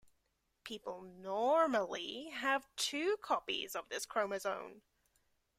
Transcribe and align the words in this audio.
People 0.63 1.03
normally 1.03 2.29
have 2.33 2.67
two 2.75 3.17
copies 3.21 3.75
of 3.75 3.87
this 3.89 4.07
chromosome. 4.07 4.81